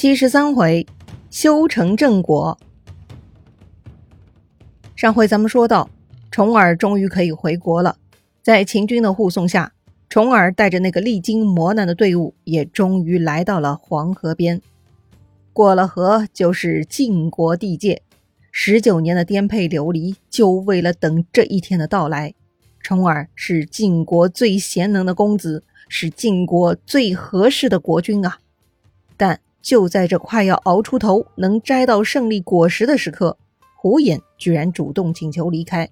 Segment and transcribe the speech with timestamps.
[0.00, 0.86] 七十三回，
[1.28, 2.56] 修成正果。
[4.94, 5.90] 上回咱们说到，
[6.30, 7.96] 重耳终于可以回国了。
[8.40, 9.72] 在秦军的护送下，
[10.08, 14.62] 重耳带着那个历经磨难的队伍，也终于来到了黄河边。
[15.52, 18.02] 过了河，就是晋国地界。
[18.52, 22.32] 十九年的颠沛流离，就为了等这一天的到来。
[22.80, 28.38] 重耳是晋国最贤能的公子，是晋国最合适的国君啊！
[29.16, 33.36] 但就在这快要熬出头、能摘到胜利果实的时刻，
[33.76, 35.90] 胡衍居然主动请求离开，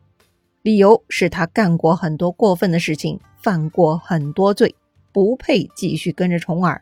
[0.63, 4.75] 理由是他干过很多过分的事情，犯过很多罪，
[5.13, 6.81] 不配继续跟着重耳，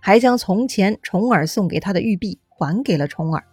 [0.00, 3.44] 还将从前重耳送给他的玉璧还给了重耳。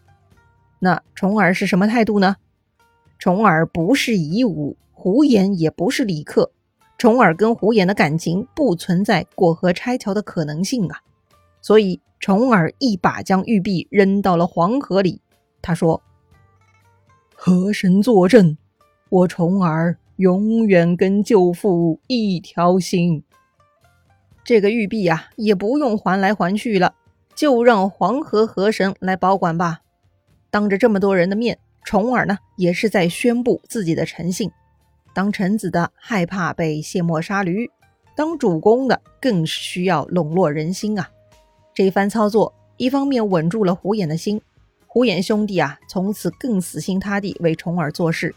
[0.80, 2.38] 那重耳是什么态度呢？
[3.20, 6.50] 重耳不是夷吾，胡衍也不是李克，
[6.98, 11.02] 重耳跟胡衍的感情不存在过河拆桥的可能性啊，
[11.60, 12.00] 所以。
[12.20, 15.22] 重耳一把将玉璧扔到了黄河里。
[15.62, 16.02] 他说
[17.36, 18.58] ：“河神作证，
[19.10, 23.24] 我重耳永远跟舅父一条心。
[24.44, 26.96] 这个玉璧啊，也不用还来还去了，
[27.36, 29.82] 就让黄河河神来保管吧。”
[30.50, 34.50] 当着这么多人的面，重耳呢也是在宣布自己的诚信。
[35.14, 37.70] 当臣子的害怕被卸磨杀驴，
[38.16, 41.10] 当主公的更需要笼络人心啊。
[41.78, 44.42] 这一番操作，一方面稳住了胡衍的心，
[44.88, 48.32] 胡衍兄弟啊，从此更死心塌地为重耳做事；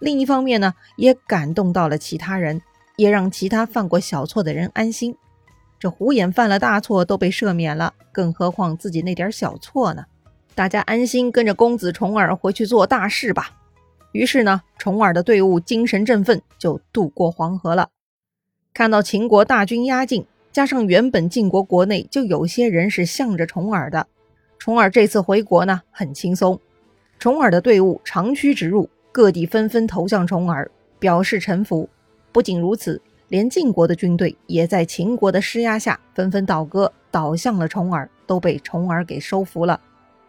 [0.00, 2.62] 另一方面呢，也感动到了其他人，
[2.96, 5.14] 也让其他犯过小错的人安心。
[5.78, 10.06] 这胡衍犯了大错都被赦免了，更何况自己那点小错呢？
[10.54, 13.58] 大家安心跟着公子重耳回去做大事吧。
[14.12, 17.90] 于是呢，重耳的队伍精神振奋，就渡过黄河了。
[18.72, 20.26] 看到秦国大军压境。
[20.56, 24.06] 加上原本晋国国内就有些人是向着重耳的，
[24.58, 26.58] 重耳这次回国呢很轻松。
[27.18, 30.66] 重耳的队伍长驱直入，各地纷纷投向重耳，
[30.98, 31.86] 表示臣服。
[32.32, 39.78] 不仅如此，连晋国的军队也在秦国的施压下纷纷倒戈，倒向了重耳，都被重耳给收服了。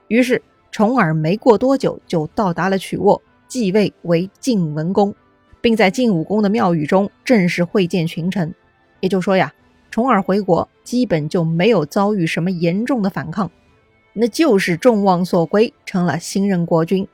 [0.09, 5.15] 于是重耳没过多久就到达了曲沃，继位为晋文公，
[5.61, 8.53] 并在晋武公的庙宇中正式会见群臣。
[8.99, 9.53] 也就说呀。
[9.97, 13.49] 重耳回国，基本就没有遭遇什么严重的反抗，
[14.13, 17.07] 那就是众望所归，成了新任国君。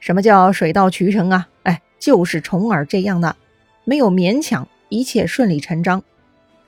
[0.00, 1.48] 什么叫水到渠成啊？
[1.62, 3.34] 哎，就是重耳这样的，
[3.84, 6.02] 没有勉强，一切顺理成章。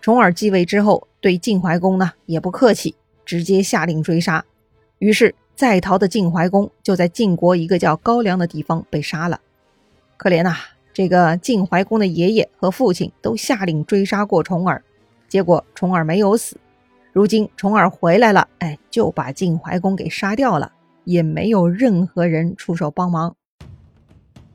[0.00, 2.94] 重耳继位之后，对晋怀公呢也不客气，
[3.26, 4.42] 直接下令追杀。
[5.00, 9.38] 于是，在逃的晋怀公就在晋国一个叫高梁的地方被杀了。
[10.16, 10.56] 可怜呐，
[10.94, 14.82] 这个晋怀公的爷爷和父亲都下令追杀过重耳。
[15.28, 16.56] 结果重耳没有死，
[17.12, 20.72] 如今重耳回来了，哎，就把晋怀公给杀掉了，
[21.04, 23.36] 也没有任何人出手帮忙。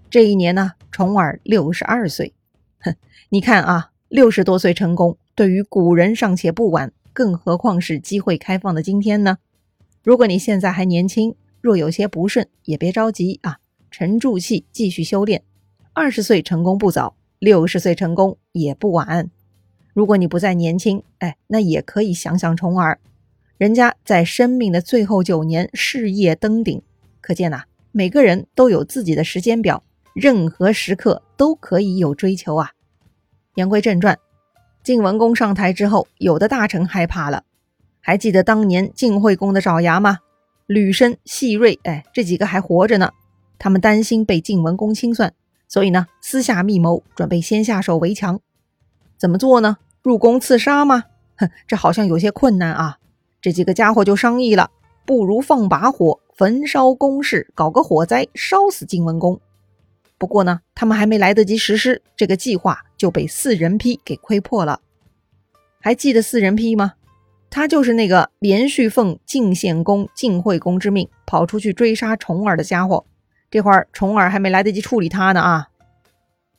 [0.09, 2.33] 这一年呢，重耳六十二岁，
[2.79, 2.95] 哼，
[3.29, 9.37] 你看啊，六十多岁成功，对于古人尚且不晚，更何况是机会开放的今天呢？
[10.03, 13.59] 如果你现在还年轻，若有些不顺，也别着急啊，
[13.89, 15.43] 沉住气，继续修炼。
[15.93, 19.29] 二十岁成功不早，六十岁成功也不晚。
[19.93, 22.97] 如果你不再年轻，哎，那也可以想想重耳，
[23.57, 26.81] 人家在生命的最后九年事业登顶，
[27.19, 32.71] 可见呐，每个人都有自己的时间表，任何时刻都可以有追求啊。
[33.55, 34.17] 言归正传，
[34.81, 37.43] 晋文公上台之后，有的大臣害怕了，
[37.99, 40.19] 还记得当年晋惠公的爪牙吗？
[40.67, 43.11] 吕申、细瑞，哎，这几个还活着呢，
[43.59, 45.33] 他们担心被晋文公清算，
[45.67, 48.39] 所以呢，私下密谋，准备先下手为强。
[49.21, 49.77] 怎么做呢？
[50.01, 51.03] 入宫刺杀吗？
[51.37, 52.97] 哼，这好像有些困难啊。
[53.39, 54.71] 这几个家伙就商议了，
[55.05, 59.39] 不如放把火，焚烧宫室，搞个火灾，烧死晋文公。
[60.17, 64.79] 不过呢，他们还没来得及实施这个计划，就被四人批给窥破了。
[65.79, 66.93] 还记得四人批吗？
[67.51, 73.05] 他就是那个连续奉晋献公、晋惠公之命，跑出去追杀重耳的家伙。
[73.51, 75.67] 这会儿重耳还没来得及处理他呢啊。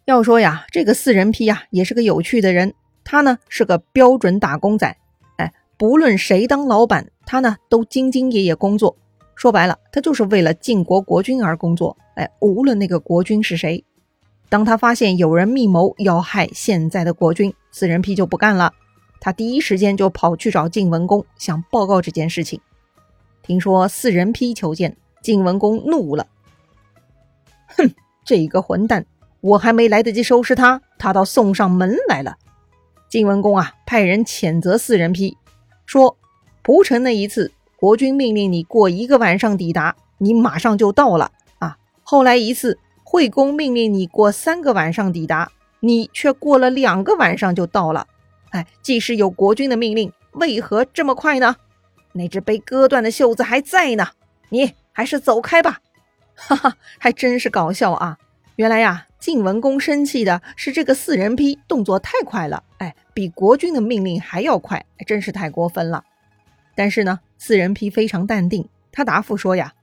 [0.04, 2.74] 要说呀，这个四人批呀，也是个有趣的人。
[3.04, 4.96] 他呢是个标准打工仔，
[5.36, 8.96] 哎，不论谁当老板，他呢都兢兢业业工作。
[9.34, 11.96] 说白了，他就是为了晋国国君而工作。
[12.14, 13.84] 哎，无论那个国君是谁，
[14.48, 18.72] 当他发现有人密谋要害现在的国君，四人批就不干了。
[19.20, 22.60] 他第一时间就跑去找晋文公，想报告这件事情。
[23.42, 26.26] 听说四人批求见，晋文公怒了，
[27.76, 27.90] 哼，
[28.24, 29.06] 这个混蛋！
[29.42, 32.36] 我还没来得及收拾他，他倒送上门来了。
[33.10, 35.36] 晋文公啊，派人谴责四人批，
[35.84, 36.16] 说
[36.62, 41.76] 蒲城那一次国君命令你过一个晚上抵达，你马上就到了啊。
[42.02, 45.50] 后来一次，惠公命令你过三个晚上抵达，
[45.80, 48.06] 你却过了两个晚上就到了。
[48.50, 51.56] 哎，即使有国君的命令，为何这么快呢？
[52.12, 54.06] 那只被割断的袖子还在呢，
[54.50, 55.80] 你还是走开吧。
[56.34, 58.18] 哈哈，还真是搞笑啊！
[58.56, 66.02] 原来呀，晋文公生气的是这个四人批动作太快了，哎，比国君的命令还要快，真是太过分了。
[66.74, 69.74] 但是呢，四人批非常淡定，他答复说呀：“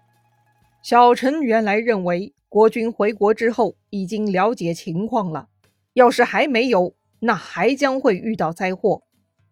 [0.83, 5.47] 小臣原来认为国君回国之后已经了解情况了，
[5.93, 9.03] 要是还没有，那还将会遇到灾祸。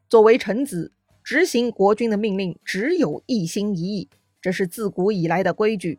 [0.10, 0.92] 作为臣子，
[1.24, 4.10] 执行国君的命令只有一心一意，
[4.42, 5.98] 这是自古以来的规矩。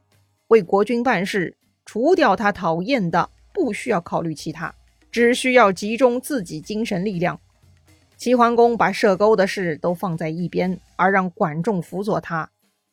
[0.48, 1.56] 为国君办事，
[1.86, 4.72] 除掉他讨厌的，不需要考虑其他，
[5.10, 7.40] 只需要集中自己精神力量。”
[8.16, 12.48] 齐桓公把射钩的事都放在一边，而让管仲辅佐他。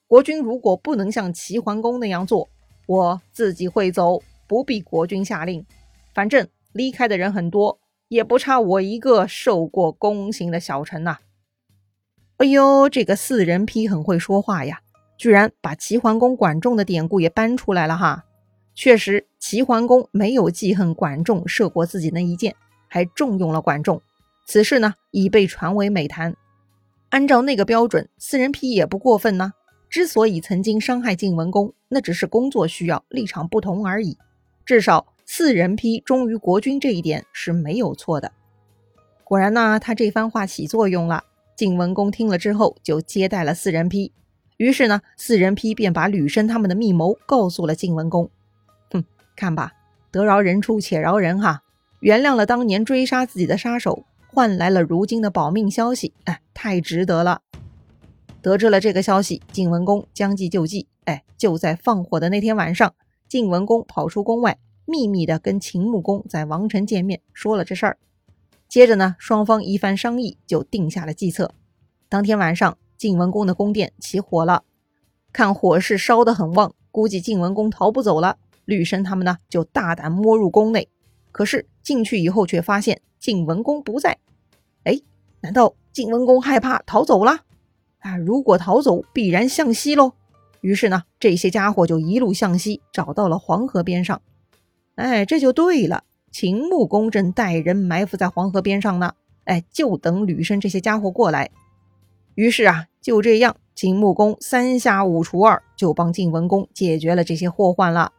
[0.07, 2.49] 国君如果不能像齐桓公那样做，
[2.87, 5.63] 我自己会走，不必国君下令。
[6.15, 11.17] 反正离开的人很多，也不差我一个受过宫刑的小臣呐。
[12.37, 14.81] 哎呦，这个四人批很会说话呀，
[15.17, 18.25] 居然把齐桓公、管仲的典故也搬出来了哈。
[18.75, 22.53] 确实，齐桓公没有记恨管仲射过自己那一箭，
[22.89, 24.01] 还重用了管仲。
[24.45, 26.35] 此事呢，已被传为美谈。
[27.09, 29.53] 按照那个标准，四人批也不过分呢。
[29.89, 34.17] 之所以曾经伤害晋文公，那只是工作需要，立场不同而已。
[34.65, 38.33] 至少四人批忠于国君这一点是没有错的。
[39.23, 41.23] 果然呢，他这番话起作用了。
[41.55, 44.11] 晋文公听了之后，就接待了四人批。
[44.57, 48.29] 于是呢，四人批便把吕生他们的密谋告诉了晋文公。
[49.35, 49.73] 看吧，
[50.11, 51.63] 得饶人处且饶人哈，
[51.99, 54.05] 原谅了当年追杀自己的杀手。
[54.27, 57.41] 换来了如今的保命消息，哎，太值得了！
[58.41, 62.93] 得知了这个消息，晋文公将计就计，哎，就在放火的那天晚上，
[63.29, 67.97] 晋文公跑出宫外，秘密的跟秦穆公在王城见面，说了这事儿。
[68.67, 71.51] 接着呢，双方一番商议，就定下了计策。
[72.09, 74.63] 当天晚上，晋文公的宫殿起火了，
[75.31, 78.37] 看火势烧得很旺，估计晋文公逃不走了。
[78.65, 80.89] 吕生他们呢，就大胆摸入宫内，
[81.31, 84.17] 可是进去以后却发现晋文公不在。
[84.83, 84.99] 哎，
[85.41, 87.41] 难道晋文公害怕逃走了？
[87.99, 90.13] 啊，如果逃走，必然向西喽。
[90.61, 94.21] 于是呢，这些家伙就一路向西，找到了黄河边上。
[94.95, 99.13] 哎，这就对了，秦穆公正带人埋伏在黄河边上呢。
[99.43, 101.51] 哎，就等吕生这些家伙过来。
[102.33, 108.11] 于是啊，就这样，秦穆公三下五除二就帮晋文公解决了这些祸患了。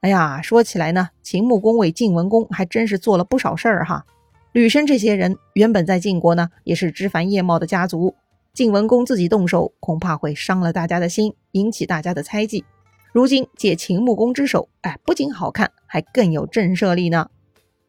[0.00, 4.06] 哎呀，说起来呢，秦穆公为晋文公还真是做了不少事儿哈。
[4.52, 8.14] 吕生这些人原本在晋国呢，也是枝繁叶茂的家族。
[8.54, 12.64] 晋文公自己动手，恐怕会伤了大家的心，引起大家的猜忌。
[13.12, 17.28] 如今借秦穆公之手，哎，不仅好看，还更有震慑力呢。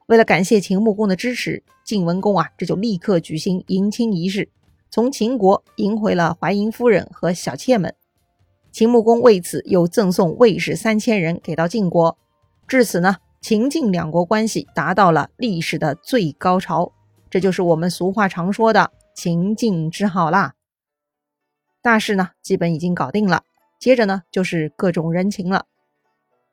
[0.08, 4.50] 为了感谢秦穆公的支持，晋文公啊，这就立刻举行迎亲仪式，
[4.90, 7.94] 从秦国迎回了淮阴夫人和小妾们。
[8.72, 12.18] 秦穆公为此又赠送卫士三千人给到晋国。
[12.68, 13.18] 至此呢。
[13.42, 16.92] 秦晋两国关系达到了历史的最高潮，
[17.30, 20.56] 这就是我们俗话常说的“秦晋之好”啦。
[21.82, 23.44] 大事呢，基本已经搞定了，
[23.80, 25.68] 接着呢，就是各种人情了。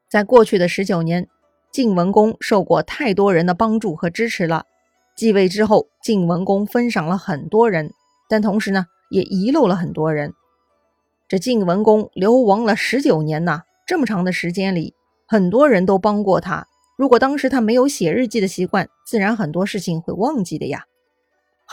[0.09, 1.27] 在过去的十九年，
[1.73, 4.65] 晋文公受过太多人的帮助和支持了。
[5.17, 7.91] 继位之后，晋文公封赏了很多人，
[8.29, 10.33] 但同时呢，也遗漏了很多人。
[11.29, 14.95] 这晋文公流亡了十九年呐，这么长的时间里，
[15.27, 16.69] 很多人都帮过他。
[16.97, 20.85] 如果当时他没有写日记的习惯，自然很多事情会忘记的呀。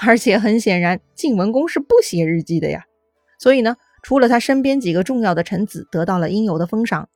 [0.01, 2.86] 而且很显然，晋文公是不写日记的呀。
[3.38, 7.07] 所以呢，除了他身边几个重要的臣子得到了应有的封赏，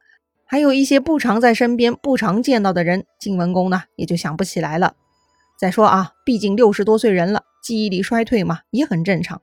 [0.46, 4.94] 还有一些不常在身边、不常见到的人，晋文公呢也就想不起来了。
[5.60, 9.42] 再说啊，毕竟六十多岁人了，记忆力衰退嘛，也很正常。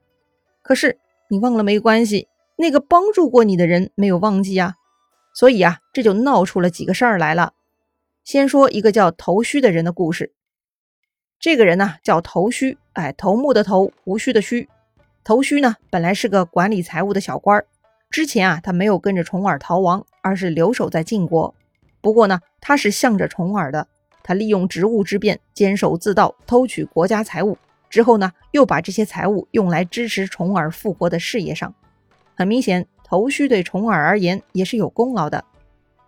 [0.61, 0.97] 可是
[1.29, 4.75] 你忘了没关系，那个帮助过你的人没有忘记啊。
[5.33, 7.53] 所以啊，这就闹出了几个事儿来了。
[8.23, 10.31] 先说一个叫头须的人的故事。
[11.39, 14.67] 这个人呢叫头须，哎，头目的头，胡须的须。
[15.23, 17.67] 头须呢本来是个管理财务的小官儿，
[18.09, 21.53] 之前啊他没有跟着重耳逃亡，而是留守在晋国。
[21.99, 23.87] 不过呢他是向着重耳的，
[24.23, 27.57] 他利用职务之便，监守自盗，偷取国家财物，
[27.89, 31.75] 之后呢又把这些财物用来支持重耳复国的事业上。
[32.35, 35.43] 很明显，头须对重耳而言也是有功劳的。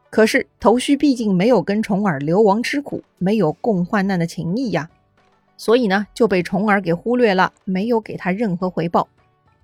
[0.10, 4.90] 可是头须毕竟没有跟重耳流亡吃苦，没有共患难的情谊呀，
[5.58, 9.08] 所以呢就被重耳给忽略了，没有给他任何回报。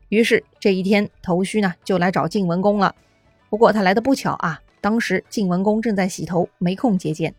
[0.10, 2.94] 于是这一天，头须呢就来找晋文公了。
[3.50, 7.34] 不过他来的不巧啊，当时晋文公正在洗头，没空接见。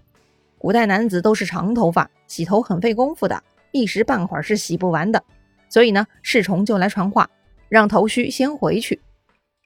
[0.58, 5.22] 古代男子都是长头发，洗头很费功夫的，一时半会儿是洗不完的。
[5.68, 7.28] 所以呢，侍从就来传话，
[7.68, 8.98] 让头须先回去。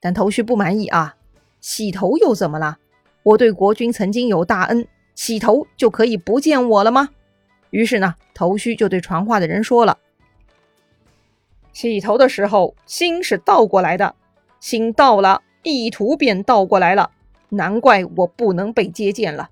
[0.00, 1.16] 但头须不满意啊，
[1.60, 2.78] 洗头又怎么了？
[3.22, 7.10] 我对国君曾经有大恩，洗头就可以不见我了吗？
[7.70, 9.98] 于是呢，头须就对传话的人说了
[11.74, 14.14] ：“洗头的时候，心是倒过来的，
[14.60, 17.10] 心到了，意图便倒过来了，
[17.50, 19.50] 难怪我不能被接见了。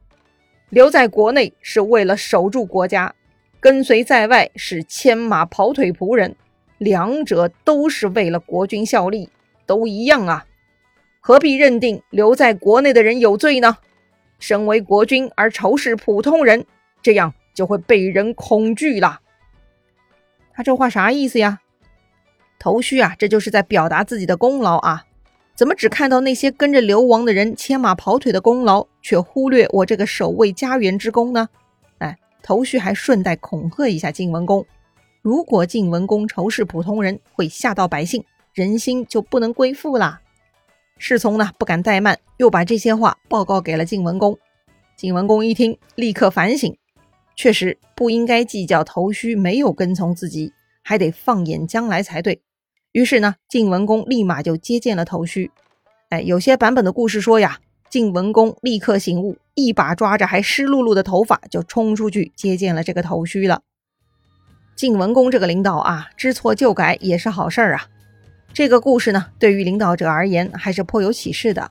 [0.70, 3.14] 留在国内是为了守住国家，
[3.60, 6.34] 跟随在外是牵马跑腿仆人，
[6.78, 9.28] 两者都是为了国君效力，
[9.66, 10.46] 都一样啊，
[11.20, 13.76] 何必认定留在国内的人有罪呢？
[14.38, 16.64] 身为国君而仇视普通人，
[17.02, 19.20] 这样。”就会被人恐惧了。
[20.52, 21.62] 他这话啥意思呀？
[22.58, 25.06] 头绪啊，这就是在表达自己的功劳啊！
[25.54, 31.48] 怎么只看到那些跟着流亡的人牵马跑腿的功劳，却忽略我这个守卫家园之功呢？
[31.96, 34.66] 哎，头绪还顺带恐吓一下晋文公：
[35.22, 38.22] 如果晋文公仇视普通人，会吓到百姓，
[38.56, 40.22] 人心就不能归附啦。
[40.96, 44.38] 侍从呢，不敢怠慢，又把这些话报告给了晋文公。
[44.96, 46.74] 晋文公一听，立刻反省。
[47.36, 52.40] 确实不应该计较头须没有跟从自己，还得放眼将来才对。
[52.92, 55.50] 于是呢，晋文公立马就接见了头须。
[56.08, 57.58] 哎，有些版本的故事说呀，
[57.90, 63.60] 晋文公立刻醒悟，一把抓着还湿漉漉的头发，就冲出去接见了这个头须了。
[64.74, 67.88] 晋文公这个领导啊，知错就改也是好事儿啊。
[68.56, 71.70] 这个故事呢，对于领导者而言还是颇有启示的。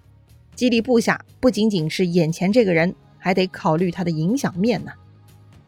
[0.53, 4.91] 激励部下不仅仅是眼前这个人，还得考虑他的影响面呢。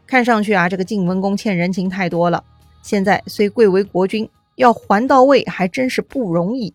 [0.05, 2.43] 看上去啊，这个晋文公欠人情太多了。
[2.83, 6.71] 现在虽贵为国君，要还到位还真是不容易。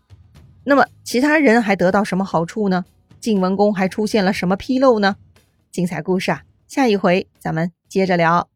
[0.65, 2.85] 那么其他人还得到什么好处呢？
[3.21, 5.15] 晋文公还出现了什么纰漏呢？
[5.71, 8.52] 精彩故事啊，下一回咱们接着聊。